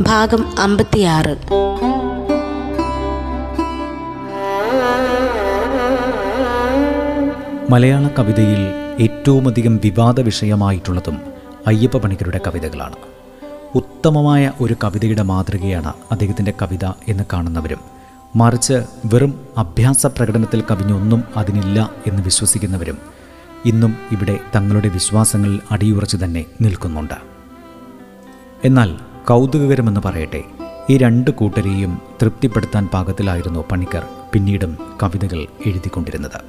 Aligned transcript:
ഭാഗം 0.00 0.58
അമ്പത്തിയാറ്. 0.58 1.36
മലയാള 7.70 8.08
കവിതയിൽ 8.18 8.66
ഏറ്റവുമധികം 9.00 9.80
വിവാദ 9.84 10.20
വിഷയമായിട്ടുള്ളതും 10.20 11.20
അയ്യപ്പ 11.66 11.96
പണിക്കരുടെ 11.96 12.40
കവിതകളാണ്. 12.46 12.94
ഉത്തമമായ 13.74 14.52
ഒരു 14.60 14.76
കവിതയുടെ 14.84 15.22
മാതൃകയാണ് 15.22 15.92
അദ്ദേഹത്തിന്റെ 16.12 16.52
കവിത 16.62 16.84
എന്ന് 17.08 17.24
കാണുന്നവരും 17.32 17.80
മറിച്ച് 18.36 18.82
വെറും 19.04 19.48
അഭ്യാസ 19.58 20.06
പ്രകടനത്തിൽ 20.06 20.62
കവിഞ്ഞൊന്നും 20.70 21.24
അതിനില്ല 21.36 21.90
എന്ന് 22.06 22.22
വിശ്വസിക്കുന്നവരും 22.22 22.98
ഇന്നും 23.64 23.96
ഇവിടെ 24.12 24.38
തങ്ങളുടെ 24.56 24.88
വിശ്വാസങ്ങളിൽ 24.88 25.60
അടിയുറച്ച് 25.70 26.16
തന്നെ 26.24 26.44
നിൽക്കുന്നുണ്ട്. 26.60 27.14
എന്നാൽ 28.64 29.15
കൗതുകകരമെന്ന് 29.28 30.00
പറയട്ടെ. 30.00 30.42
ഈ 30.90 30.96
രണ്ട് 30.96 31.30
കൂട്ടരെയും 31.30 32.02
തൃപ്തിപ്പെടുത്താൻ 32.22 32.86
പാകത്തിലായിരുന്നു 32.86 33.64
പണിക്കർ 33.72 34.04
പിന്നീടും 34.32 34.78
കവിതകൾ 35.02 35.46
എഴുതിക്കൊണ്ടിരുന്നത്. 35.66 36.40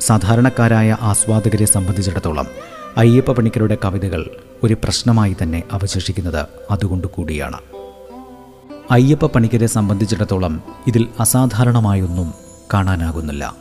സാധാരണക്കാരായ 0.00 0.96
ആസ്വാദകരെ 1.02 1.64
സംബന്ധിച്ചിടത്തോളം 1.64 2.46
അയ്യപ്പ 2.96 3.32
പണിക്കരുടെ 3.32 3.78
കവിതകൾ 3.84 4.30
ഒരു 4.62 4.74
പ്രശ്നമായി 4.74 5.36
തന്നെ 5.42 5.62
അവശേഷിക്കുന്നത് 5.72 6.46
അതുകൊണ്ട് 6.70 7.06
കൂടിയാണ്. 7.06 7.58
അയ്യപ്പ 8.90 9.26
പണിക്കരെ 9.26 9.66
സംബന്ധിച്ചിടത്തോളം 9.66 10.62
ഇതിൽ 10.86 11.08
അസാധാരണമായൊന്നും 11.20 12.34
കാണാനാകുന്നില്ല. 12.74 13.54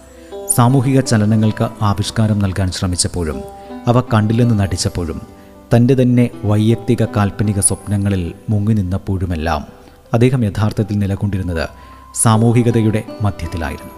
സാമൂഹിക 0.56 1.00
ചലനങ്ങൾക്ക് 1.00 1.68
ആവിഷ്കാരം 1.82 2.40
നൽകാൻ 2.40 2.72
ശ്രമിച്ചപ്പോഴും 2.72 3.44
അവ 3.88 4.02
കണ്ടില്ലെന്ന് 4.14 4.60
നടിച്ചപ്പോഴും 4.60 5.37
തന്റെ 5.76 5.96
തന്നെ 6.02 6.30
വൈയക്തിക 6.44 7.06
കാൽപ്പനിക 7.06 7.60
സ്വപ്നങ്ങളിൽ 7.60 8.34
മുങ്ങി 8.50 8.74
നിന്നപ്പോഴുമെല്ലാം 8.74 9.66
അദ്ദേഹം 10.14 10.44
യഥാർത്ഥത്തിൽ 10.44 10.98
നിലകൊണ്ടിരുന്നത് 10.98 11.70
സാമൂഹികതയുടെ 12.16 13.04
മധ്യത്തിലായിരുന്നു. 13.22 13.92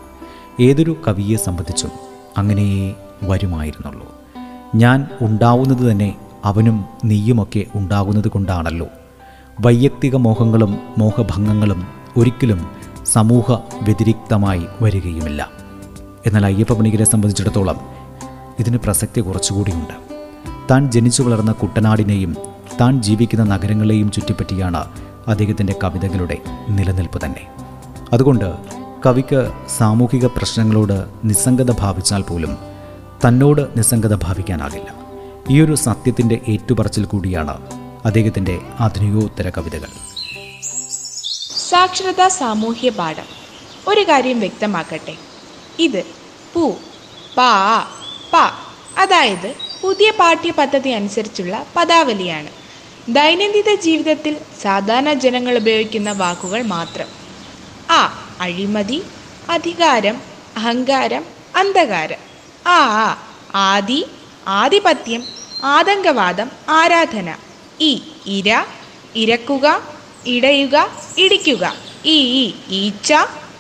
ഏതൊരു 0.64 0.98
കവിയെ 1.08 1.38
സംബന്ധിച്ചും 1.38 1.92
അങ്ങനെയേ 2.38 2.96
വരുമായിരുന്നുള്ളൂ. 3.24 4.16
ഞാൻ 4.76 5.08
ഉണ്ടാവുന്നത് 5.22 5.92
തന്നെ 5.92 6.18
അവനും 6.46 6.86
നീയുമൊക്കെ 7.06 7.66
ഉണ്ടാകുന്നത് 7.76 8.28
കൊണ്ടാണല്ലോ. 8.28 8.88
വൈയക്തിക 9.62 10.16
മോഹങ്ങളും 10.16 10.80
മോഹഭംഗങ്ങളും 10.98 11.88
ഒരിക്കലും 12.18 12.68
സമൂഹ 13.06 13.52
വ്യതിരിക്തമായി 13.84 14.66
വരികയുമില്ല. 14.82 15.50
എന്നാൽ 16.26 16.46
അയ്യപ്പ 16.46 16.74
പണികരെ 16.74 17.06
സംബന്ധിച്ചിടത്തോളം 17.06 17.80
ഇതിന് 18.60 18.78
പ്രസക്തി 18.78 19.22
കുറച്ചുകൂടിയുണ്ട്. 19.22 20.09
താൻ 20.70 20.92
ജനിച്ചു 20.92 21.24
വളർന്ന 21.24 21.52
കുട്ടനാടിനെയും 21.52 22.38
താൻ 22.82 23.02
ജീവിക്കുന്ന 23.02 23.44
നഗരങ്ങളെയും 23.44 24.12
ചുറ്റിപ്പറ്റിയാണ് 24.12 24.88
അദ്ദേഹത്തിന്റെ 25.28 25.76
കവിതകളുടെ 25.84 26.38
നിലനിൽപ്പ് 26.70 27.26
തന്നെ. 27.26 27.48
അതുകൊണ്ട് 28.14 28.58
കവിക്ക് 29.06 29.52
സാമൂഹിക 29.78 30.26
പ്രശ്നങ്ങളോട് 30.26 31.06
നിസ്സംഗത 31.24 31.72
ഭാവിച്ചാൽ 31.72 32.22
പോലും 32.22 32.58
തന്നോട് 33.28 33.62
നിസ്സംഗത 33.78 34.16
ഭാവിക്കാനാകില്ല. 34.16 34.96
ഈ 35.50 35.62
ഒരു 35.62 35.76
സത്യത്തിന്റെ 35.76 36.42
ഏറ്റുപറച്ചിൽ 36.48 37.06
കൂടിയാണ് 37.06 37.58
അദ്ദേഹത്തിന്റെ 38.06 38.60
ആധുനികോത്തര 38.80 39.50
കവിതകൾ. 39.50 39.88
സാക്ഷരതാ 41.70 42.28
സാമൂഹ്യ 42.28 42.90
പാഠം. 42.90 43.26
ഒരു 43.88 44.02
കാര്യം 44.02 44.40
വ്യക്തമാക്കട്ടെ. 44.40 45.16
ഇത് 45.80 46.04
പൂ 46.54 46.72
പാ 47.38 47.80
പ 48.34 48.36
അതായത് 49.00 49.69
പുതിയ 49.82 50.12
പാഠ്യപദ്ധതി 50.12 50.90
അനുസരിച്ചുള്ള 50.90 51.66
പദാവലിയാണ്. 51.76 52.50
ദൈനംദിന 53.08 53.76
ജീവിതത്തിൽ 53.76 54.38
സാധാരണ 54.62 55.14
ജനങ്ങൾ 55.14 55.58
ഉപയോഗിക്കുന്ന 55.58 56.12
വാക്കുകൾ 56.12 56.62
മാത്രം. 56.62 57.08
ആ 57.92 58.02
അഴിമതി 58.42 59.04
അധികാരം 59.50 60.22
അഹങ്കാരം 60.58 61.26
അന്ധകാരം. 61.56 62.22
ആ 62.68 62.80
ആദി 63.56 64.06
ആധിപത്യം 64.48 65.28
ആതങ്കവാദം 65.64 66.52
ആരാധന. 66.70 67.36
ഈ 67.82 67.92
ഇര 68.28 68.66
ഇരക്കുക 69.16 69.66
ഇടയുക 70.26 70.76
ഇടിക്കുക. 71.18 71.66
ഈ 72.06 72.18
ഈച്ച 72.70 73.14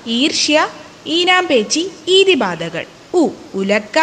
ഈർഷ്യ 0.07 0.68
ഈനാംപേച്ചി 1.07 1.91
ഈതിബാധകൾ. 2.07 2.86
ഉ 3.13 3.30
ഉലക്ക 3.53 3.97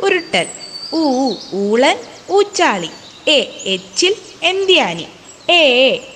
ഉരുട്ടൽ. 0.00 0.46
ഊ 0.94 1.32
ഊളൻ 1.54 1.96
ഊച്ചാളി. 2.30 2.90
എ 3.30 3.62
എച്ചിൽ 3.64 4.14
എന്ത്യാനി 4.42 5.06
എ 5.50 5.62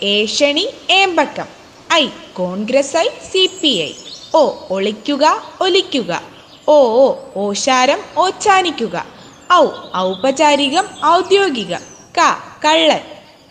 ഏഷണി 0.02 0.70
ഏമ്പക്കം. 0.90 1.46
I 1.92 2.08
Congress 2.32 2.96
I 2.96 3.08
C 3.32 3.50
P 3.62 3.68
I. 3.68 3.92
ഓ 4.34 4.52
ഒളിക്കുക 4.70 5.42
ഒലിക്കുക. 5.60 6.22
ഓ 6.68 7.12
ഓശാരം 7.36 7.98
ഓച്ചാനിക്കുക. 8.18 9.06
ഔ 9.52 9.66
ഔപചാരികം 9.96 10.86
ഔദ്യോഗിക. 11.04 11.74
ക 12.18 12.18
കള്ളൻ. 12.64 13.00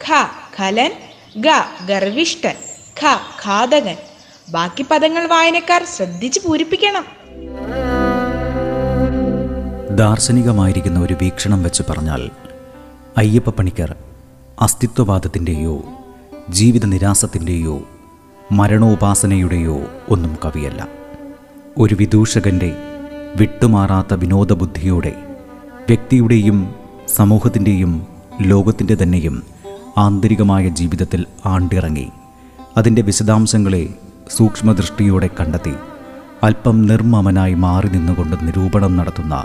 ഖ 0.08 0.28
ഖലൻ. 0.60 0.92
ഗ 1.38 1.48
ഗർവിഷ്ഠൻ. 1.86 2.56
ഖ 3.04 3.20
ഘാതകൻ. 3.46 3.98
ബാക്കി 4.50 4.84
പദങ്ങൾ 4.84 5.28
വായനക്കാർ 5.28 5.86
ശ്രദ്ധിച്ചു 5.86 6.40
പൂരിപ്പിക്കണം. 6.40 7.06
ദാർശനികമായിരിക്കുന്ന 9.96 11.00
ഒരു 11.00 11.14
വീക്ഷണം 11.14 11.64
വെച്ച് 11.64 11.84
പറഞ്ഞാൽ 11.90 12.22
അയ്യപ്പ 13.18 13.50
പണിക്കർ 13.50 13.96
അസ്തിത്വവാദത്തിന്റെയോ 14.62 15.76
ജീവിത 16.50 16.86
നിരാസത്തിന്റെയോ 16.86 17.76
മരണോപാസനയുടെയോ 18.52 19.78
ഒന്നും 20.10 20.38
കവിയല്ല. 20.46 20.82
ഒരു 21.78 21.96
വിദൂഷകന്റെ 21.96 22.70
വിട്ടുമാറാത്ത 23.36 24.14
വിനോദബുദ്ധിയോടെ 24.14 25.14
വ്യക്തിയുടെയും 25.88 26.60
സമൂഹത്തിന്റെയും 27.16 27.94
ലോകത്തിന്റെ 28.42 28.98
തന്നെയും 29.04 29.36
ആന്തരികമായ 29.98 30.68
ജീവിതത്തിൽ 30.70 31.26
ആണ്ടിറങ്ങി 31.46 32.08
അതിന്റെ 32.78 33.02
വിശദാംശങ്ങളെ 33.02 33.84
സൂക്ഷ്മദൃഷ്ടിയോടെ 34.38 35.30
കണ്ടെത്തി 35.40 35.76
അല്പം 36.44 36.82
നിർമ്മമനായി 36.82 37.54
മാറി 37.54 37.88
നിന്നുകൊണ്ട് 37.88 38.48
നിരൂപണം 38.48 38.98
നടത്തുന്ന 38.98 39.36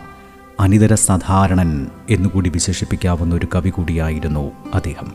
അനിതര 0.61 0.95
സാധാരണൻ 0.95 1.87
എന്നുകൂടി 2.11 2.51
വിശേഷിപ്പിക്കാവുന്ന 2.51 3.35
ഒരു 3.35 3.49
കവി 3.55 3.71
കൂടിയായിരുന്നു 3.71 4.53
അദ്ദേഹം. 4.75 5.13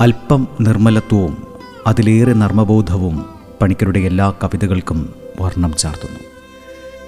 അല്പം 0.00 0.48
നിർമ്മലത്വവും 0.60 1.46
അതിലേറെ 1.86 2.32
നർമ്മബോധവും 2.32 3.26
പണിക്കരുടെ 3.60 3.98
എല്ലാ 3.98 4.30
കവിതകൾക്കും 4.30 5.14
വർണം 5.40 5.74
ചാർത്തുന്നു. 5.76 6.20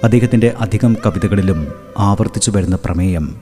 അദ്ദേഹത്തിന്റെ 0.03 0.53
അധികം 0.59 0.97
കവിതകളിലും 1.05 1.67
ആവർത്തിച്ചു 1.99 2.51
വരുന്ന 2.51 2.77
പ്രമേയം 2.85 3.35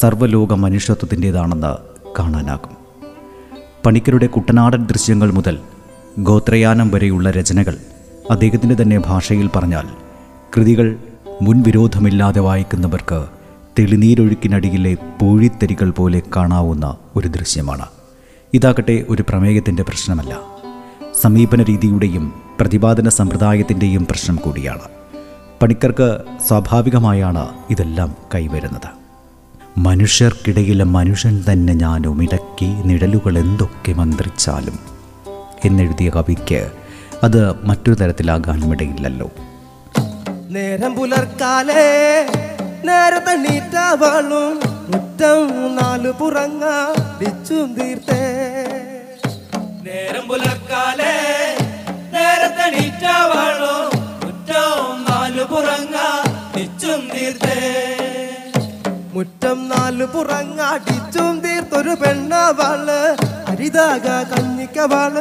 സർവലോക 0.00 0.52
മനുഷ്യത്വത്തിന്റേതാണെന്ന് 0.52 1.76
കാണാനാകും. 2.18 2.76
പണിക്കരുടെ 3.86 4.26
കുട്ടനാടൻ 4.26 4.86
ദൃശ്യങ്ങൾ 4.86 5.30
മുതൽ 5.30 5.58
ഗോത്രയാനം 6.18 6.90
വരെയുള്ള 6.90 7.30
രചനകൾ 7.30 7.76
അദ്ദേഹത്തിന്റെ 8.30 8.82
തന്നെ 8.82 8.98
ഭാഷയിൽ 8.98 9.50
പറഞ്ഞാൽ 9.56 9.86
കൃതികൾ 10.56 10.96
മുൻവിരോധമില്ലാതെ 11.42 12.40
വായിക്കുന്നവർക്ക് 12.40 13.26
തെളിനീരൊഴുക്കിനടിയിലെ 13.78 14.94
പൂഴിത്തരികൾ 14.94 15.90
പോലെ 15.90 16.22
കാണാവുന്ന 16.36 16.96
ഒരു 17.16 17.28
ദൃശ്യമാണ്. 17.28 17.86
ഇതാകട്ടെ 18.54 19.04
ഒരു 19.08 19.24
പ്രമേയത്തിന്റെ 19.28 19.82
പ്രശ്നമല്ല. 19.82 20.38
സമീപന 21.20 21.62
രീതിയുടെയും 21.62 22.32
പ്രതിപാദന 22.60 23.08
സമ്പ്രദായത്തിന്റെയും 23.08 24.06
പ്രശ്നം 24.06 24.36
കൂടിയാണ്. 24.36 24.80
പണിക്കർക്ക് 25.62 26.18
സ്വാഭാവികമായാണ് 26.48 27.48
ഇതെല്ലാം 27.70 28.14
കൈവരുന്നത്. 28.34 28.88
മനുഷ്യർക്കിടയിലെ 29.78 30.84
മനുഷ്യൻ 30.84 31.44
തന്നെ 31.52 31.74
ഞാനും 31.74 32.22
ഇടയ്ക്ക് 32.22 32.82
നിഴലുകൾ 32.84 33.38
എന്തൊക്കെ 33.38 33.92
മന്ത്രിച്ചാലും 33.92 34.78
എന്നെഴുതിയ 35.64 36.10
കവിക്ക് 36.10 36.70
അത് 37.22 37.66
മറ്റൊരു 37.66 37.94
തരത്തിലാകാനും 37.94 38.72
ഇടയില്ലല്ലോ 38.72 39.30
നേരം 40.54 40.92
പുലർക്കാലേ 40.94 41.84
നേരത്തെ 42.88 43.34
നീറ്റാവാളും 43.44 44.52
മുറ്റം 44.90 45.40
നാലു 45.78 46.10
പുറങ്ങ 46.18 46.64
ഡിച്ചും 47.20 47.68
തീർത്തേ. 47.76 48.22
നേരം 49.86 50.24
പുലർക്കാലേ 50.28 51.14
നേരത്തെ 52.14 52.66
നീറ്റാവാളും 52.76 53.82
മുറ്റം 54.22 54.78
നാലു 55.08 55.44
പുറങ്ങ 55.52 55.96
നിച്ചും 56.56 57.00
തീർത്തേ. 57.14 57.58
മുറ്റം 59.14 59.58
നാലു 59.68 60.06
പുറങ്ങ 60.14 60.60
ഡിച്ചും 60.86 61.34
തീർത്തൊരു 61.44 61.94
പെണ്ണവാൾ 62.02 62.86
ഹരിതാക 63.48 64.06
കഞ്ഞിക്കവാൾ 64.32 65.14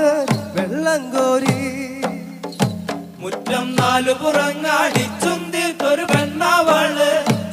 വെള്ളം 0.55 1.03
കോരി. 1.13 1.57
മുറ്റം 3.25 3.67
നാലു 3.77 4.13
പുറങ്ങാടിച്ചുന്തി 4.21 5.61
ഒരു 5.89 6.03
പെണ്ണാവാൾ 6.11 6.97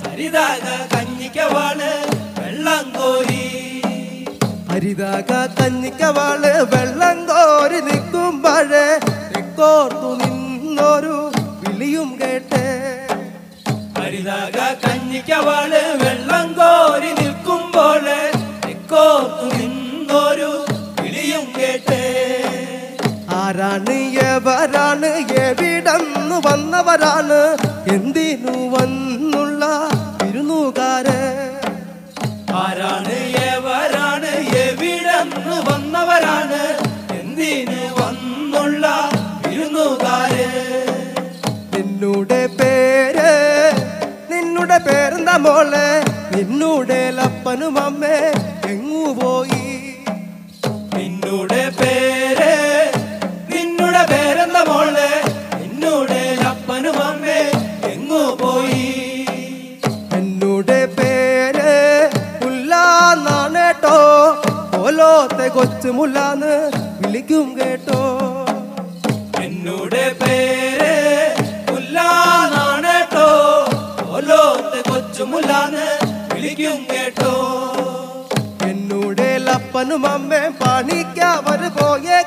ഹരിതാക 0.04 0.64
കഞ്ഞിക്കവാൾ 0.92 1.80
വെള്ളം 2.38 2.84
കോരി 2.96 3.44
ഹരിതാക 4.70 5.30
കഞ്ഞിക്കവാൾ 5.58 6.42
വെള്ളം 6.72 7.19
കോരി 7.30 7.80
നിൽക്കുമ്പോഴേ 7.88 8.86
തെക്കോർത്തു 9.32 10.10
നിന്നൊരു 10.22 11.16
വിളിയും 11.62 12.10
കേട്ടേ. 12.20 12.64
ഹരിതാക 13.98 14.56
കഞ്ഞിക്കവാൾ 14.84 15.72
വെള്ളം 16.02 16.48
കോരി 16.52 16.81
ആരാണ് 23.62 23.97
എവരാണ് 24.26 25.09
എവിടം 25.43 26.05
വന്നവരാണ് 26.47 27.38
എന്തിനു 27.94 28.55
വന്നുള്ള 28.73 29.62
വിരുന്നുകാര്? 30.20 31.19
ആരാണ് 32.62 33.17
എവരാണ് 33.50 34.32
എവിടം 34.62 35.29
വന്നവരാണ് 35.69 36.61
എന്തിനു 37.19 37.81
വന്നുള്ള 38.00 38.85
വിരുന്നുകാര്? 39.44 40.49
നിന്നുടെ 41.75 42.43
പേര് 42.58 43.31
നിന്നുടെ 44.32 44.79
പേരെന്താ 44.88 45.37
മോളെ? 45.47 45.87
നിന്നുടെ 46.37 47.03
ലപ്പനും 47.19 47.79
അമ്മേ 47.81 48.17
എങ്ങു 48.73 49.05
പോയി 49.19 49.62
ഓലോത്തെ 65.84 65.90
കൊച്ചുമുല്ലാന്ന് 65.90 66.52
വിളിക്കും 67.00 67.46
കേട്ടോ. 67.56 68.00
എന്നുടെ 69.43 70.05
പേര് 70.20 70.93
മുല്ലാന്നാണേട്ടോ 71.70 73.26
കൊച്ചു 74.88 75.25
മുല്ലാന്ന് 75.25 75.87
വിളിക്കും 76.34 76.79
കേട്ടോ. 76.90 77.32
എന്നുടെ 78.70 79.31
ലപ്പനും 79.38 80.06
അമ്മയും 80.06 80.55
പണിക്കാവർ 80.62 81.62
പോയേക്കാണ് 81.79 82.21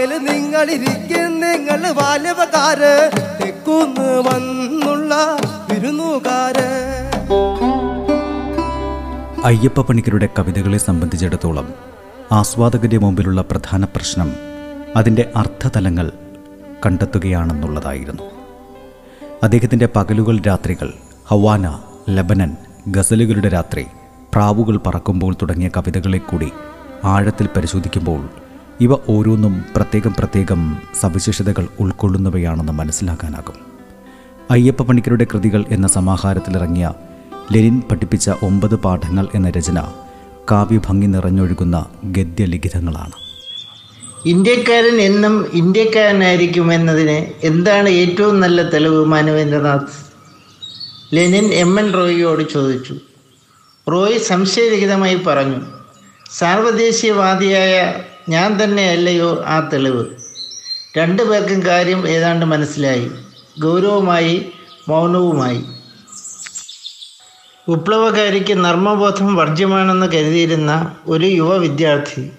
പായൽ 0.00 0.12
നിങ്ങളിരിക്കും 0.18 1.32
നിങ്ങൾ 1.40 1.80
ബാല്യവകാര് 1.92 2.92
തെക്കുന്ന് 3.40 4.06
വന്നുള്ള 4.26 5.14
വിരുന്നുകാര്. 5.68 6.68
അയ്യപ്പ 9.44 9.80
പണിക്കരുടെ 9.80 10.28
കവിതകളെ 10.38 10.78
സംബന്ധിച്ചിടത്തോളം 10.78 11.68
ആസ്വാദകന്റെ 12.32 12.98
മുമ്പിലുള്ള 12.98 13.42
പ്രധാന 13.50 13.84
പ്രശ്നം 13.84 14.30
അതിന്റെ 14.96 15.26
അർത്ഥതലങ്ങൾ 15.36 16.12
കണ്ടെത്തുകയാണെന്നുള്ളതായിരുന്നു. 16.86 18.26
അദ്ദേഹത്തിന്റെ 19.42 19.88
പകലുകൾ 19.96 20.38
രാത്രികൾ 20.46 20.90
ഹവാന 21.30 21.66
ലബനൻ 22.10 22.52
ഗസലുകളുടെ 22.88 23.48
രാത്രി 23.48 23.86
പ്രാവുകൾ 24.34 24.76
പറക്കുമ്പോൾ 24.86 25.34
തുടങ്ങിയ 25.34 25.70
കവിതകളെ 25.76 26.18
കൂടി 26.18 26.50
ആഴത്തിൽ 27.04 27.48
പരിശോധിക്കുമ്പോൾ 27.56 28.22
ഇവ 28.80 28.94
ഓരോന്നും 29.08 29.64
പ്രത്യേകം 29.76 30.14
പ്രത്യേകം 30.18 30.76
സവിശേഷതകൾ 31.00 31.68
ഉൾക്കൊള്ളുന്നവയാണെന്ന് 31.80 32.72
മനസ്സിലാക്കാനാകും. 32.72 33.54
അയ്യപ്പ 34.50 34.82
പണിക്കരുടെ 34.82 35.26
കൃതികൾ 35.32 35.64
എന്ന 35.68 35.88
സമാഹാരത്തിലിറങ്ങിയ 35.88 36.92
ലെനിൻ 37.52 37.82
പഠിപ്പിച്ച 37.90 38.30
ഒമ്പത് 38.42 38.74
പാഠങ്ങൾ 38.74 39.28
എന്ന 39.34 39.50
രചന 39.50 39.92
കാവ്യഭംഗി 40.50 41.06
നിറഞ്ഞൊഴുകുന്ന 41.06 41.86
ഗദ്യലിഖിതങ്ങളാണ്. 42.04 43.12
ഇന്ത്യക്കാരൻ 44.26 45.00
എന്നും 45.00 45.50
ഇന്ത്യക്കാരനായിരിക്കും 45.54 46.72
എന്നതിന് 46.72 47.46
എന്താണ് 47.46 47.88
ഏറ്റവും 47.88 48.40
നല്ല 48.40 48.62
തെളിവ് 48.62 49.04
മാനവേന്ദ്രനാഥ്? 49.04 50.10
Lenin 51.14 51.52
M. 51.52 51.80
എൻ. 51.80 51.94
റോയിയോട് 51.94 52.52
ചോദിച്ചു. 52.52 52.94
റോയ് 53.92 54.18
സംശയരഹിതമായി 54.18 55.14
പറഞ്ഞു. 55.14 55.56
സാർവദേശീയവാദിയായ 56.38 57.94
ഞാൻ 58.30 58.64
തന്നെയല്ലയോ 58.64 59.44
ആ 59.46 59.68
തെളിവ്? 59.72 60.04
രണ്ടു 60.98 61.22
പേർക്കും 61.22 61.66
കാര്യം 61.66 62.08
ഏതാണ്ട് 62.08 62.46
മനസ്സിലായി. 62.46 63.10
ഗൗരവമായി 63.60 64.46
മൗനവുമായി. 64.88 65.62
വിപ്ലവകാരിക്ക് 67.68 68.64
നർമ്മബോധം 68.64 69.36
വർജ്യമാണെന്ന് 69.36 70.06
കരുതിയിരുന്ന 70.06 70.96
ഒരു 71.06 71.26
യുവ 71.26 71.56
വിദ്യാർത്ഥി 71.56 72.30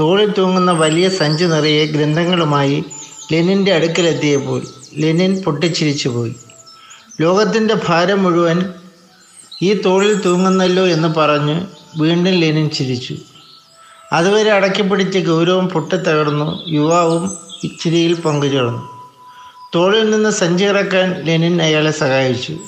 തോളിൽ 0.00 0.34
തൂങ്ങുന്ന 0.38 0.72
വലിയ 0.72 1.08
സഞ്ചി 1.08 1.44
നിറയെ 1.44 1.86
ഗ്രന്ഥങ്ങളുമായി 1.86 2.84
ലെനിന്റെ 3.32 3.74
അടുക്കലെത്തിയപ്പോൾ 3.74 4.62
ലെനിൻ 4.94 5.42
പൊട്ടിച്ചിരിച്ചു 5.42 6.08
പോയി. 6.08 6.34
ലോകത്തിന്റെ 7.20 7.74
ഭാരം 7.88 8.22
മുഴുവൻ 8.22 8.72
ഈ 9.62 9.72
തോളിൽ 9.72 10.14
തൂങ്ങുന്നല്ലോ 10.14 10.86
എന്ന് 10.86 11.08
പറഞ്ഞ് 11.08 11.66
വീണ്ടും 11.96 12.32
ലെനിൻ 12.32 12.70
ചിരിച്ചു. 12.70 13.16
അതുവരെ 14.12 14.52
അടക്കി 14.52 14.82
പിടിച്ച 14.82 15.18
ഗൗരവം 15.18 15.68
പൊട്ടിത്തകർന്നു 15.68 16.62
യുവാവും 16.68 17.38
ഇച്ചിരിയിൽ 17.64 18.20
പങ്കുചേർന്നു. 18.20 19.12
തോളിൽ 19.74 20.10
നിന്ന് 20.10 20.30
സഞ്ചി 20.30 20.64
ഇറക്കാൻ 20.64 21.24
ലെനിൻ 21.24 21.62
അയാളെ 21.62 21.90
സഹായിച്ചു. 21.90 22.58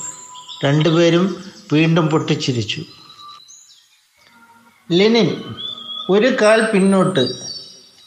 രണ്ടുപേരും 0.65 1.45
വീണ്ടും 1.73 2.09
പൊട്ടിച്ചിരിച്ചു. 2.09 2.83
ലെനിൻ 4.93 5.43
ഒരു 6.11 6.37
കാൽ 6.43 6.63
പിന്നോട്ട് 6.63 7.29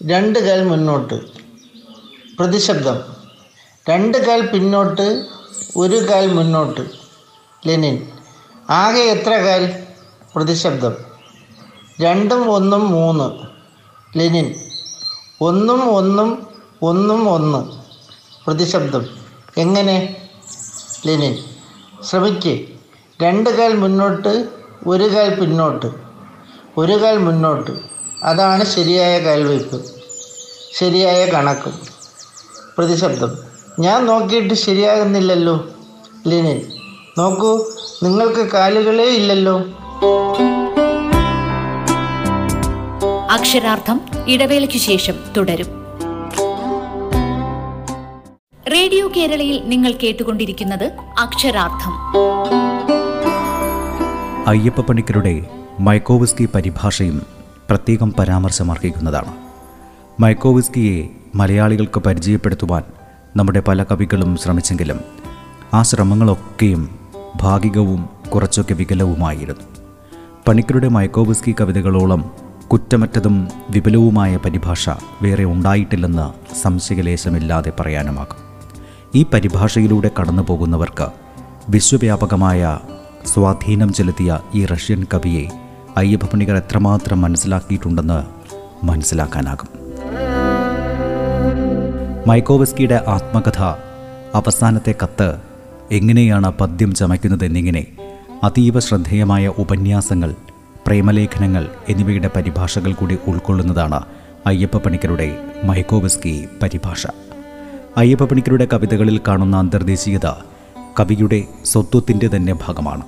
രണ്ട് 0.05 0.39
കാൽ 0.39 0.63
മുന്നോട്ട്. 0.63 1.21
പ്രതിശബ്ദം 2.39 2.99
രണ്ട് 3.89 4.17
കാൽ 4.27 4.41
പിന്നോട്ട് 4.41 5.25
ഒരു 5.77 6.09
കാൽ 6.09 6.27
മുന്നോട്ട്. 6.33 6.81
ലെനിൻ 7.67 8.07
ആകെ 8.69 9.01
എത്ര 9.01 9.29
കാൽ? 9.29 9.83
പ്രതിശബ്ദം. 10.35 11.10
രണ്ടും 12.01 12.51
ഒന്നും 12.51 12.91
മൂന്ന്. 12.91 13.31
ലെനിൻ. 14.17 14.55
ഒന്നും 15.41 15.95
ഒന്നും 15.95 16.47
ഒന്നും 16.81 17.29
ഒന്ന്. 17.29 17.81
പ്രതിശബ്ദം. 18.47 19.05
എങ്ങനെ? 19.57 20.15
ലെനിൻ. 21.05 21.43
ശ്രമിക്ക്. 22.03 22.67
രണ്ട് 23.23 23.49
കാൽ 23.49 23.73
മുന്നോട്ട് 23.75 24.47
ഒരു 24.87 25.15
കാൽ 25.15 25.39
പിന്നോട്ട്. 25.39 25.85
ഒരു 26.77 27.01
കാൽ 27.01 27.17
മുന്നോട്ട്. 27.17 27.71
അതാണ് 28.23 28.65
ശരിയായ 28.65 29.19
കാൽവയ്പ് 29.19 29.85
ശരിയായ 30.73 31.25
കണക്ക്. 31.25 31.71
പ്രതിശബ്ദം. 32.77 33.31
ഞാൻ 33.79 34.05
നോക്കിയിട്ട് 34.05 34.53
ശരിയാകുന്നില്ലല്ലോ. 34.53 35.65
ലെനിൻ. 36.27 36.71
നോക്കൂ 37.17 37.71
നിങ്ങൾക്ക് 38.03 38.51
കാലുകളേ 38.51 39.05
ഇല്ലല്ലോ. 39.05 39.61
അക്ഷരാർത്ഥം 43.31 44.01
ഇടവേളയ്ക്ക് 44.27 44.77
ശേഷം 44.77 45.13
തുടരും. 45.37 45.67
റേഡിയോ 48.73 49.11
കേരളയിൽ 49.17 49.61
നിങ്ങൾ 49.65 49.91
കേട്ടുകൊണ്ടിരിക്കുന്നത് 49.91 50.83
അക്ഷരാർത്ഥം. 51.19 51.93
അയ്യപ്പ 54.47 54.81
പണിക്കരുടെ 54.81 55.45
മൈക്കോവിസ്കി 55.79 56.49
പരിഭാഷയും 56.55 57.21
പ്രത്യേകം 57.69 58.13
പരാമർശമർഹിക്കുന്നതാണ്. 58.19 59.33
മൈക്കോവിസ്കിയെ 60.19 61.07
മലയാളികൾക്ക് 61.35 61.99
പരിചയപ്പെടുത്തുവാൻ 61.99 62.83
നമ്മുടെ 63.35 63.59
പല 63.59 63.83
കവികളും 63.83 64.37
ശ്രമിച്ചെങ്കിലും 64.37 65.01
ആ 65.73 65.81
ശ്രമങ്ങളൊക്കെയും 65.81 66.99
ഭാഗികവും 67.35 68.09
കുറച്ചൊക്കെ 68.35 68.73
വികലവുമായിരുന്നു. 68.73 69.63
പണിക്കരുടെ 70.47 70.87
മൈക്കോവിസ്കി 70.87 71.55
കവിതകളോളം 71.61 72.40
കുറ്റമറ്റതും 72.71 73.47
വിപുലവുമായ 73.69 74.37
പരിഭാഷ 74.37 74.89
വേറെ 75.21 75.43
ഉണ്ടായിട്ടില്ലെന്ന് 75.43 76.55
സംശയലേശമില്ലാതെ 76.55 77.71
പറയാനുമാകും. 77.79 78.37
ഈ 79.15 79.25
പരിഭാഷയിലൂടെ 79.33 80.11
കടന്നു 80.19 80.43
പോകുന്നവർക്ക് 80.43 81.07
വിശ്വവ്യാപകമായ 81.69 82.79
സ്വാധീനം 83.33 83.93
ചെലുത്തിയ 83.93 84.39
ഈ 84.55 84.65
റഷ്യൻ 84.65 85.05
കവിയെ 85.13 85.49
അയ്യപ്പണികൾ 85.97 86.57
എത്രമാത്രം 86.57 87.21
മനസ്സിലാക്കിയിട്ടുണ്ടെന്ന് 87.21 88.23
മനസ്സിലാക്കാനാകും. 88.85 89.67
മൈക്കോവസ്കിയുടെ 92.27 93.03
ആത്മകഥ 93.07 93.61
അവസാനത്തെ 94.35 94.95
കത്ത് 95.03 95.35
എങ്ങനെയാണ് 95.91 96.51
പദ്യം 96.51 96.93
ചമയ്ക്കുന്നത് 96.93 97.45
എന്നിങ്ങനെ 97.45 97.87
അതീവ 98.43 98.79
ശ്രദ്ധേയമായ 98.79 99.47
ഉപന്യാസങ്ങൾ 99.47 100.35
പ്രേമലേഖനങ്ങൾ 100.85 101.69
എന്നിവയുടെ 101.89 102.29
പരിഭാഷകൾ 102.35 102.93
കൂടി 102.93 103.17
ഉൾക്കൊള്ളുന്നതാണ് 103.27 104.01
അയ്യപ്പ 104.47 104.77
പണിക്കരുടെ 104.77 105.37
മൈക്കോവസ്കി 105.63 106.47
പരിഭാഷ. 106.63 107.07
അയ്യപ്പ 107.97 108.23
പണിക്കരുടെ 108.23 108.67
കവിതകളിൽ 108.73 109.21
കാണുന്ന 109.27 109.57
അന്തർദേശീയത 109.57 110.25
കവിയുടെ 110.99 111.43
സ്വത്വത്തിന്റെ 111.65 112.29
തന്നെ 112.35 112.53
ഭാഗമാണ്. 112.53 113.01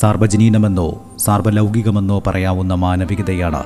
സാർവജനീനമെന്നോ 0.00 1.12
സാർവലൗകികമെന്നോ 1.18 2.22
പറയാവുന്ന 2.26 2.74
മാനവികതയാണ് 2.74 3.64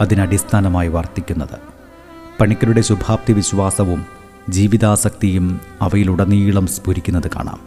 അതിനടിസ്ഥാനമായി 0.00 0.88
വർത്തിക്കുന്നത്. 0.88 1.58
പണിക്കരുടെ 2.40 2.80
ശുഭാപ്തി 2.80 3.32
വിശ്വാസവും 3.32 4.06
ജീവിതാസക്തിയും 4.48 5.60
അവയിലുടനീളം 5.80 6.66
സ്ഫുരിക്കുന്നത് 6.66 7.30
കാണാം. 7.36 7.58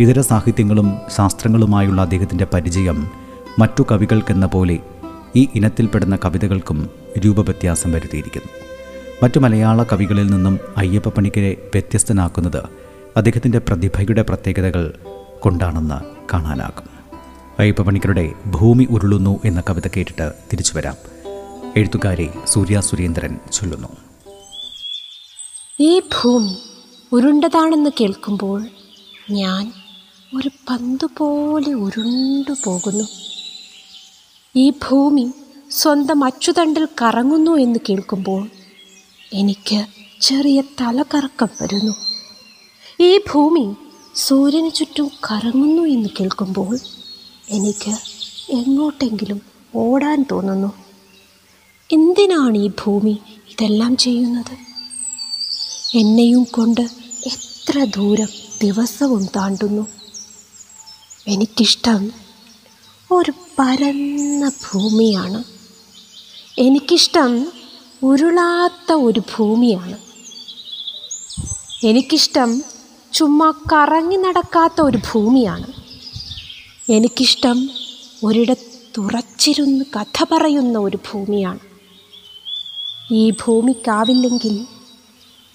ഇതര 0.00 0.20
സാഹിത്യങ്ങളും 0.20 0.98
ശാസ്ത്രങ്ങളുമായുള്ള 1.16 2.02
അദ്ദേഹത്തിന്റെ 2.02 2.46
പരിചയം 2.54 3.27
മറ്റു 3.58 3.84
കവികൾക്കെന്ന 3.90 4.46
പോലെ 4.46 4.78
ഈ 5.36 5.48
ഇനത്തിൽപ്പെടുന്ന 5.54 6.18
കവിതകൾക്കും 6.24 6.90
രൂപവ്യത്യാസം 7.18 7.92
വരുത്തിയിരിക്കുന്നു. 7.92 8.48
മറ്റു 9.22 9.38
മലയാള 9.38 9.82
കവികളിൽ 9.82 10.26
നിന്നും 10.26 10.58
അയ്യപ്പ 10.76 11.08
പണിക്കരെ 11.08 11.52
വ്യത്യസ്തനാക്കുന്നത് 11.52 12.62
അദ്ദേഹത്തിന്റെ 13.16 13.58
പ്രതിഭയുടെ 13.58 14.22
പ്രത്യേകതകൾ 14.22 14.98
കൊണ്ടാണെന്ന് 15.40 16.04
കാണാനാകും. 16.32 16.88
അയ്യപ്പ 17.58 17.82
പണിക്കരുടെ 17.82 18.32
ഭൂമി 18.46 18.86
ഉരുളുന്നു 18.90 19.40
എന്ന 19.44 19.62
കവിത 19.70 19.88
കേട്ടിട്ട് 19.88 20.32
തിരിച്ചു 20.52 20.76
വരാം. 20.76 20.94
എഴുത്തുകാരി 21.76 22.28
സൂര്യ 22.46 22.80
സുരേന്ദ്രൻ 22.80 23.38
ചൊല്ലുന്നു. 23.52 23.88
ഈ 25.80 26.00
ഭൂമി 26.00 26.56
ഉരുണ്ടതാണെന്ന് 27.12 27.90
കേൾക്കുമ്പോൾ 28.00 28.66
ഞാൻ 29.30 29.72
ഒരു 30.38 30.50
പന്ത് 30.70 31.04
പോലെ 31.18 31.72
ഉരുണ്ടു 31.74 32.54
പോകുന്നു 32.64 33.04
ഈ 34.58 34.70
ഭൂമി 34.70 35.30
സ്വന്തം 35.70 36.24
അച്ചുതണ്ടിൽ 36.24 36.88
കറങ്ങുന്നു 37.02 37.50
എന്ന് 37.50 37.78
കേൾക്കുമ്പോൾ 37.88 38.48
എനിക്ക് 39.32 39.86
ചെറിയ 40.20 40.60
തലകറക്കം 40.60 41.48
വരുന്നു. 41.62 41.92
ഈ 43.00 43.18
ഭൂമി 43.18 43.74
സൂര്യന് 44.14 44.70
ചുറ്റും 44.70 45.10
കറങ്ങുന്നു 45.30 45.82
എന്ന് 45.82 46.08
കേൾക്കുമ്പോൾ 46.20 46.78
എനിക്ക് 47.50 47.90
എങ്ങോട്ടെങ്കിലും 48.50 49.42
ഓടാൻ 49.74 50.24
തോന്നുന്നു. 50.30 50.72
എന്തിനാണ് 51.92 52.58
ഈ 52.58 52.68
ഭൂമി 52.68 53.18
ഇതെല്ലാം 53.50 53.96
ചെയ്യുന്നത്? 53.96 54.54
എന്നെയും 55.98 56.44
കൊണ്ട് 56.44 56.80
എത്ര 57.26 57.84
ദൂരം 57.84 58.28
ദിവസവും 58.62 59.26
താണ്ടുന്നു. 59.36 59.86
എനിക്കിഷ്ടം 61.28 62.27
ഒരു 63.12 63.32
പരന്ന 63.58 64.48
ഭൂമിയാണ്. 64.48 65.44
എനിക്കിഷ്ടം 66.58 67.52
ഉരുളാത്ത 68.02 68.92
ഒരു 68.92 69.20
ഭൂമിയാണ്. 69.20 69.98
എനിക്കിഷ്ടം 71.86 72.62
ചുമ്മാ 73.12 73.52
കറങ്ങി 73.72 74.16
നടക്കാത്ത 74.16 74.80
ഒരു 74.80 74.98
ഭൂമിയാണ്. 74.98 75.66
എനിക്കിഷ്ടം 76.92 77.70
ഒരിടത്തുറച്ചിരുന്ന് 78.24 79.84
കഥ 79.96 80.24
പറയുന്ന 80.32 80.78
ഒരു 80.78 80.96
ഭൂമിയാണ്. 80.96 81.58
ഈ 83.12 83.30
ഭൂമിക്കാവില്ലെങ്കിൽ 83.30 84.66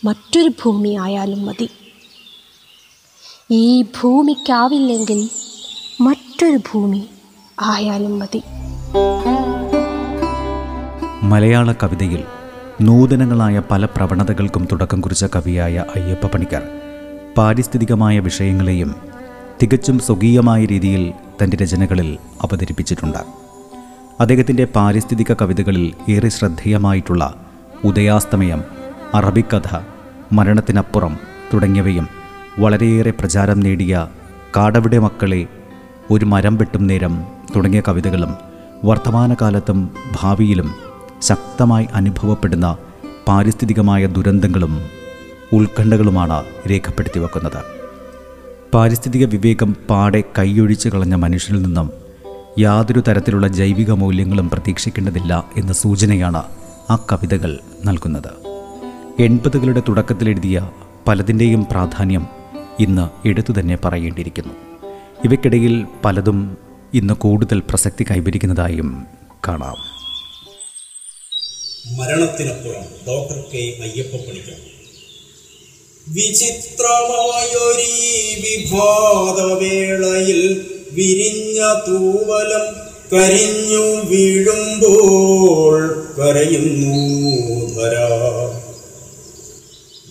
മറ്റൊരു 0.05 0.49
ഭൂമി 0.49 0.89
ആയാലും 0.89 1.45
മതി. 1.45 1.69
ഈ 3.51 3.81
ഭൂമിക്കാവില്ലെങ്കിൽ 3.81 5.29
മറ്റൊരു 6.01 6.57
ഭൂമി 6.57 7.03
ആയാലും 7.61 8.19
മതി. 8.19 8.43
മലയാള 11.23 11.71
കവിതയിൽ 11.71 12.23
നൂതനങ്ങളായ 12.81 13.61
പല 13.71 13.85
പ്രവണതകൾക്കും 13.85 14.67
തുടക്കം 14.71 15.01
കുറിച്ച 15.01 15.25
കവിയായ 15.25 15.85
അയ്യപ്പ 15.95 16.25
പണിക്കർ 16.25 16.61
പാരിസ്ഥിതികമായ 17.37 18.19
വിഷയങ്ങളെയും 18.19 18.95
തികച്ചും 19.63 19.99
സ്വകീയമായ 19.99 20.65
രീതിയിൽ 20.65 21.13
തന്റെ 21.43 21.57
രചനകളിൽ 21.57 22.17
അവതരിപ്പിച്ചിട്ടുണ്ട്. 22.41 23.17
അദ്ദേഹത്തിന്റെ 24.19 24.65
പാരിസ്ഥിതിക 24.65 25.33
കവിതകളിൽ 25.33 25.93
ഏറെ 26.09 26.29
ശ്രദ്ധേയമായിട്ടുള്ള 26.29 27.35
ഉദയാസ്തമയം 27.83 28.63
അറബിക്കഥ 29.13 29.79
മരണത്തിനപ്പുറം 30.31 31.17
തുടങ്ങിയവയും 31.53 32.07
വളരെയേറെ 32.59 33.11
പ്രചാരം 33.11 33.59
നേടിയ 33.59 34.07
കാടവിടെ 34.57 34.99
മക്കളെ 34.99 35.47
ഒരു 36.11 36.25
മരം 36.25 36.57
വെട്ടും 36.57 36.87
നേരം 36.87 37.32
തുടങ്ങിയ 37.55 37.81
കവിതകളും 37.87 38.35
വർത്തമാനകാലത്തും 38.83 39.89
ഭാവിയിലും 40.21 40.71
ശക്തമായി 41.21 41.87
അനുഭവപ്പെടുന്ന 41.93 42.77
പാരിസ്ഥിതികമായ 43.27 44.05
ദുരന്തങ്ങളും 44.05 44.81
ഉത്കണ്ഠകളുമാണ് 45.53 46.43
രേഖപ്പെടുത്തി 46.69 47.19
വെക്കുന്നത്. 47.19 47.61
പാരിസ്ഥിതിക 48.73 49.25
വിവേകം 49.25 49.75
പാടെ 49.89 50.23
കൈയൊഴിച്ചു 50.39 50.89
കളഞ്ഞ 50.89 51.15
മനുഷ്യരിൽ 51.15 51.61
നിന്നും 51.61 51.91
യാതൊരു 52.59 53.03
തരത്തിലുള്ള 53.07 53.47
ജൈവിക 53.47 53.91
മൂല്യങ്ങളും 53.91 54.49
പ്രതീക്ഷിക്കേണ്ടതില്ല 54.49 55.45
എന്ന 55.57 55.73
സൂചനയാണ് 55.73 56.43
ആ 56.89 56.95
കവിതകൾ 57.11 57.59
നൽകുന്നത്. 57.85 58.31
എൺപതുകളുടെ 59.19 59.81
തുടക്കത്തിലെഴുതിയ 59.89 60.69
പലതിന്റെയും 61.07 61.65
പ്രാധാന്യം 61.71 62.27
ഇന്ന് 62.79 63.27
എടുത്തു 63.27 63.53
തന്നെ 63.59 63.77
പറയേണ്ടിയിരിക്കുന്നു. 63.85 64.53
ഇവയ്ക്കിടയിൽ 65.25 65.85
പലതും 66.05 66.57
ഇന്ന് 66.93 67.13
കൂടുതൽ 67.13 67.59
പ്രസക്തി 67.59 68.03
കൈവരിക്കുന്നതായും 68.03 69.07
കാണാം. 69.47 69.93
മരണത്തിനപ്പുറം 71.97 72.83
ഡോക്ടർ 73.07 73.35
കെ 73.35 73.57
അയ്യപ്പ 73.57 74.15
പണിക്കർ. 74.15 74.55
വിചിത്രമായൊരീ 76.07 78.35
വിഭാതവേളയിൽ 78.35 80.65
വിരിഞ്ഞ 80.91 81.83
തൂവലം 81.87 82.83
കരിഞ്ഞു 83.13 84.09
വീഴുമ്പോൾ 84.09 86.05
കരയുന്നു 86.19 87.75
ധര. 87.75 87.95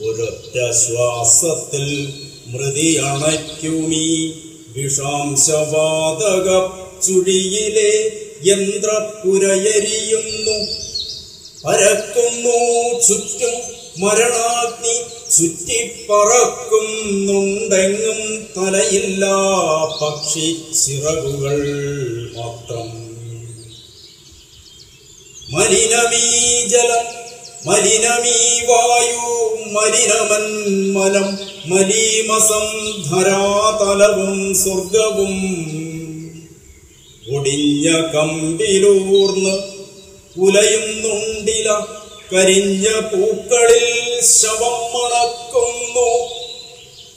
ഒരൊറ്റ 0.02 0.72
ശ്വാസത്തിൽ 0.72 2.12
മൃതി 2.46 2.94
അണയ്ക്കുമീ 2.94 4.41
വിഷാംശവാതക 4.76 6.48
ചുഴിയിലെ 7.04 7.92
യന്ത്രപ്പുരയരിയുന്നു. 8.48 10.58
പരക്കുന്നു 11.64 12.58
ചുറ്റും 13.06 13.56
മരണാഗ്നി 13.98 14.96
ചുറ്റിപ്പറക്കുന്നുണ്ടെങ്ങും 15.36 18.20
തലയില്ല 18.56 19.24
പക്ഷി 20.00 20.48
ചിറകുകൾ 20.80 21.58
മാത്രം. 22.36 22.88
മലിനമീ 25.52 26.26
ജലം 26.66 27.06
മലിനമീ 27.66 28.60
വായു 28.66 29.58
മലിനമൻ 29.70 30.44
മലം 30.92 31.38
മലീമസം 31.66 32.66
ധരാതലവും 33.10 34.54
സ്വർഗവും. 34.54 35.34
ഒടിഞ്ഞ 37.36 37.86
കമ്പിലൂർന്ന് 38.14 39.54
ഉലയുന്നുണ്ടില 40.38 41.68
കരിഞ്ഞ 42.32 42.86
പൂക്കളിൽ 43.00 43.88
ശവം 44.20 44.78
മണക്കുന്നു. 44.94 46.10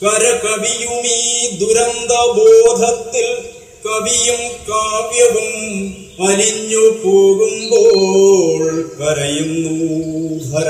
കരകവിയുമീ 0.02 1.46
ദുരന്തബോധത്തിൽ 1.60 3.55
കവിയും 3.86 4.42
കാവ്യവും 4.68 5.50
അലിഞ്ഞു 6.28 6.84
പോകുമ്പോൾ 7.02 8.62
കരയുന്നു 8.98 9.74
ധര. 10.46 10.68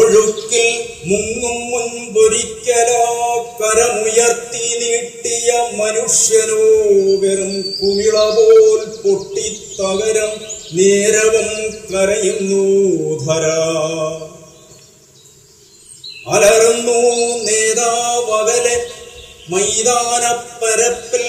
ഒഴുക്കിൽ 0.00 0.68
മുങ്ങും 1.08 1.56
മുൻപൊരിക്കലാ 1.70 3.06
കരമുയർത്തി 3.60 4.66
നീട്ടിയ 4.80 5.48
മനുഷ്യനോ 5.78 6.60
വെറും 7.22 7.54
കുമിള 7.78 8.16
പോൽ 8.36 8.82
പൊട്ടിത്തകരം 9.02 10.32
നേരവും 10.78 11.50
കരയുന്നു 11.90 12.64
ധര. 13.26 13.44
അലറുന്നു 16.34 17.00
നേതാവകലെ 17.46 18.76
മൈതാനപ്പരപ്പിൽ 19.48 21.24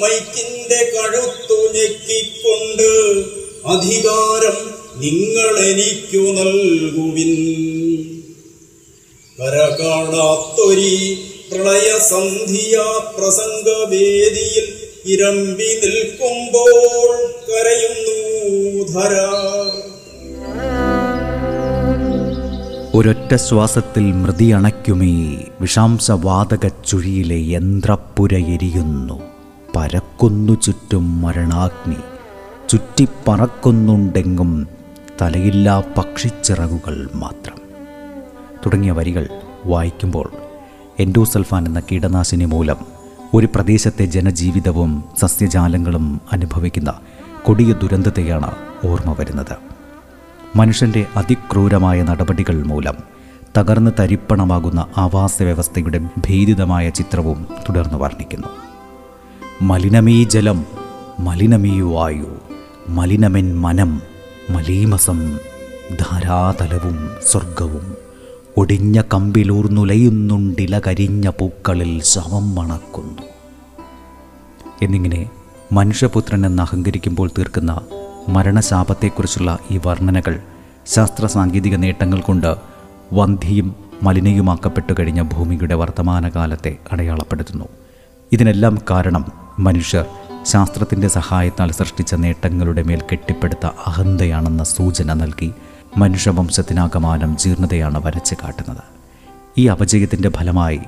മൈക്കിന്റെ 0.00 0.92
കഴുത്തു 0.94 1.68
ഞെക്കിക്കൊണ്ട് 1.72 2.90
അധികാരം 3.66 4.74
നിങ്ങൾ 4.96 5.58
എനിക്കു 5.58 6.18
നൽകുവിൻ. 6.18 7.32
കരകാണാത്തൊരി 9.38 11.18
പ്രളയസന്ധിയ 11.50 12.78
പ്രസംഗവേദിയിൽ 13.18 14.66
ഇരമ്പി 15.06 15.80
നിൽക്കുമ്പോൾ 15.82 17.16
കരയുന്നു 17.48 18.18
ധര. 18.92 19.14
ഒരൊറ്റ 22.94 23.34
ശ്വാസത്തിൽ 23.34 24.12
മൃതി 24.12 24.44
അണയ്ക്കുമേ 24.44 25.36
വിഷാംശവാതക 25.60 26.70
ചുഴിയിലെ 26.86 27.36
യന്ത്രപ്പുര 27.36 28.34
എരിയുന്നു. 28.34 29.20
പരക്കുന്നു 29.76 30.60
ചുറ്റും 30.60 31.22
മരണാഗ്നി. 31.22 31.96
ചുറ്റിപ്പറക്കുന്നുണ്ടെങ്കും 32.68 34.66
തലയില്ലാ 35.22 35.82
പക്ഷിച്ചിറകുകൾ 35.98 37.08
മാത്രം. 37.14 37.56
തുടങ്ങിയ 38.66 38.90
വരികൾ 38.90 39.28
വായിക്കുമ്പോൾ 39.66 40.32
എൻഡോസൽഫാൻ 41.00 41.66
എന്ന 41.66 41.80
കീടനാശിനി 41.80 42.44
മൂലം 42.44 42.76
ഒരു 43.34 43.48
പ്രദേശത്തെ 43.54 44.04
ജനജീവിതവും 44.04 45.04
സസ്യജാലങ്ങളും 45.20 46.20
അനുഭവിക്കുന്ന 46.32 46.94
കൊടിയ 47.42 47.72
ദുരന്തത്തെയാണ് 47.72 48.50
ഓർമ്മ 48.86 49.16
വരുന്നത്. 49.18 49.73
മനുഷ്യന്റെ 50.56 51.06
അതിക്രൂരമായ 51.16 52.02
നടപടികൾ 52.02 52.62
മൂലം 52.62 52.94
തകർന്ന് 53.58 53.90
തരിപ്പണമാകുന്ന 54.00 54.86
ആവാസ 54.96 55.42
വ്യവസ്ഥയുടെ 55.42 55.98
ഭീതിതമായ 55.98 56.90
ചിത്രവും 56.90 57.46
തുടർന്ന് 57.68 57.98
വർണിക്കുന്നു. 57.98 58.46
മലിനമീ 59.62 60.24
ജലം 60.24 60.64
മലിനമീ 61.20 61.80
വായു 61.80 62.36
മലിനമെൻ 62.88 63.60
മനം 63.60 64.02
മലീമസം 64.50 65.38
ധാരാതലവും 66.00 67.10
സ്വർഗവും. 67.26 67.94
ഒടിഞ്ഞ 68.56 69.02
കമ്പിലൂർന്നുലയുന്നുണ്ടില 69.14 70.78
കരിഞ്ഞ 70.78 71.28
പൂക്കളിൽ 71.28 72.02
ശവം 72.02 72.54
മണക്കുന്നു. 72.54 73.22
എന്നിങ്ങനെ 74.82 75.30
മനുഷ്യപുത്രൻ 75.72 76.46
എന്ന് 76.46 76.62
അഹങ്കരിക്കുമ്പോൾ 76.62 77.30
തീർക്കുന്ന 77.38 77.80
മരണശാപത്തെക്കുറിച്ചുള്ള 78.28 79.58
ഈ 79.70 79.80
വർണനകൾ 79.86 80.40
ശാസ്ത്ര 80.86 81.26
സാങ്കേതിക 81.26 81.76
നേട്ടങ്ങൾ 81.76 82.20
കൊണ്ട് 82.20 82.56
വന്ധിയും 83.12 83.76
മലിനയുമാക്കപ്പെട്ടു 84.02 84.94
കഴിഞ്ഞ 84.98 85.22
ഭൂമിയുടെ 85.22 85.74
വർത്തമാനകാലത്തെ 85.74 86.76
അടയാളപ്പെടുത്തുന്നു. 86.92 87.64
ഇതിനെല്ലാം 88.32 88.78
കാരണം 88.90 89.32
മനുഷ്യർ 89.58 90.04
ശാസ്ത്രത്തിന്റെ 90.42 91.08
സഹായത്താൽ 91.08 91.72
സൃഷ്ടിച്ച 91.72 92.14
നേട്ടങ്ങളുടെ 92.14 92.82
മേൽ 92.82 93.02
കെട്ടിപ്പടുത്ത 93.12 93.66
അഹന്തയാണെന്ന 93.86 94.64
സൂചന 94.64 95.12
നൽകി 95.12 95.52
മനുഷ്യവംശത്തിനാകമാനം 95.96 97.36
ജീർണതയാണ് 97.36 98.06
വരച്ച് 98.06 98.34
കാട്ടുന്നത്. 98.34 98.82
ഈ 99.58 99.66
അപജയത്തിന്റെ 99.66 100.30
ഫലമായി 100.30 100.80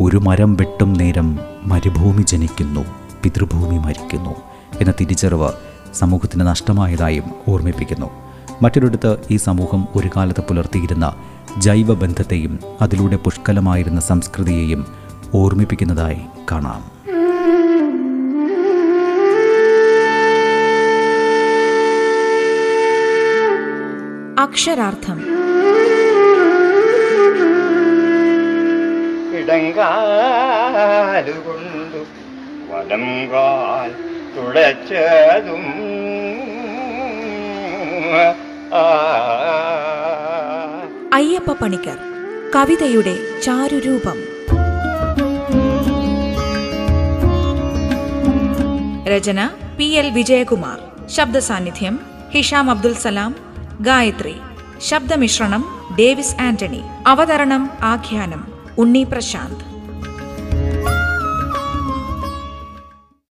ഒരു 0.00 0.16
മരം 0.16 0.54
വെട്ടും 0.54 0.92
നേരം 0.92 1.38
മരുഭൂമി 1.62 2.22
ജനിക്കുന്നു 2.22 2.84
പിതൃഭൂമി 3.22 3.78
മരിക്കുന്നു 3.78 4.34
എന്ന 4.80 4.92
തിരിച്ചറിവ് 5.00 5.52
സമൂഹത്തിന് 5.94 6.46
നഷ്ടമായതായും 6.46 7.24
ഓർമ്മിപ്പിക്കുന്നു. 7.48 8.10
മറ്റൊരിടത്ത് 8.62 9.16
ഈ 9.30 9.36
സമൂഹം 9.36 9.88
ഒരു 9.96 10.10
കാലത്ത് 10.16 10.40
പുലർത്തിയിരുന്ന 10.40 11.14
ജൈവബന്ധത്തെയും 11.58 12.58
അതിലൂടെ 12.82 13.16
പുഷ്കലമായിരുന്ന 13.16 14.00
സംസ്കൃതിയെയും 14.00 14.86
ഓർമ്മിപ്പിക്കുന്നതായി 15.34 16.20
കാണാം. 16.52 16.94
അക്ഷരാർത്ഥം. 24.38 25.20
ഇടങ്കാലുകൊണ്ടു 29.38 30.14
വലം 32.72 33.30
കാൽ 33.30 34.13
തുളച്ചതും 34.36 35.64
അയ്യപ്പ 41.14 41.52
പണിക്കർ 41.52 41.98
കവിതയുടെ 42.56 43.40
ചാരുരൂപം. 43.42 44.18
രചന 49.06 49.50
പി 49.78 49.84
എൽ 49.84 50.10
വിജയകുമാർ. 50.10 51.08
ശബ്ദ 51.08 51.38
സാന്നിധ്യം 51.38 52.00
ഹിഷാം 52.34 52.70
അബ്ദുൽ 52.70 52.94
സലാം. 52.94 53.34
ഗായത്രി 53.80 54.34
ശബ്ദമിശ്രണം 54.78 55.94
ഡേവിസ് 55.98 56.42
ആന്റണി. 56.42 56.82
അവതരണം 57.06 57.70
ആഖ്യാനം 57.80 58.52
ഉണ്ണി 58.78 59.04
പ്രശാന്ത്. 59.04 59.73